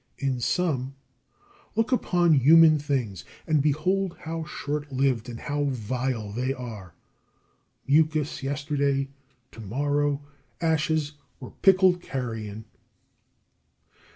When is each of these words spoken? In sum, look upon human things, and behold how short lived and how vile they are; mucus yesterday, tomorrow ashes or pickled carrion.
In 0.17 0.39
sum, 0.39 0.95
look 1.75 1.91
upon 1.91 2.33
human 2.33 2.79
things, 2.79 3.23
and 3.45 3.61
behold 3.61 4.17
how 4.21 4.43
short 4.45 4.91
lived 4.91 5.29
and 5.29 5.39
how 5.41 5.65
vile 5.65 6.31
they 6.31 6.55
are; 6.55 6.95
mucus 7.87 8.41
yesterday, 8.41 9.09
tomorrow 9.51 10.19
ashes 10.59 11.11
or 11.39 11.51
pickled 11.61 12.01
carrion. 12.01 12.65